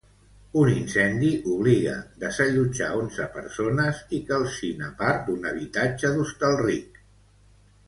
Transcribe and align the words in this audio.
Un 0.59 0.69
incendi 0.75 1.27
obliga 1.55 1.93
desallotjar 2.23 2.89
onze 3.03 3.29
persones 3.37 4.01
i 4.19 4.23
calcina 4.33 4.91
part 5.05 5.23
d'un 5.31 5.49
habitatge 5.53 6.15
d'Hostalric. 6.19 7.01